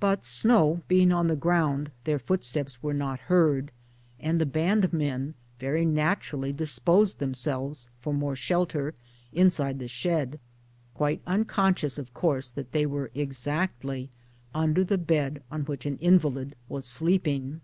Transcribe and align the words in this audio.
But, 0.00 0.24
snow 0.24 0.80
being 0.88 1.12
on 1.12 1.28
the 1.28 1.36
ground, 1.36 1.92
their 2.02 2.18
footsteps 2.18 2.82
were 2.82 2.92
not 2.92 3.20
heard; 3.30 3.70
and 4.18 4.40
the 4.40 4.44
bandmen 4.44 5.34
very 5.60 5.86
naturally 5.86 6.52
disposed 6.52 7.20
themselves, 7.20 7.88
for 8.00 8.12
more 8.12 8.34
shelter, 8.34 8.94
inside 9.32 9.78
the 9.78 9.86
shed, 9.86 10.40
quite 10.92 11.22
unconscious 11.24 11.98
of 11.98 12.12
course 12.12 12.50
that 12.50 12.72
they 12.72 12.84
were 12.84 13.12
exactly 13.14 14.10
underneath 14.52 14.88
the 14.88 14.98
bed 14.98 15.40
on 15.52 15.62
which 15.62 15.86
an 15.86 15.98
invalid 15.98 16.56
was 16.68 16.84
sleeping. 16.84 17.60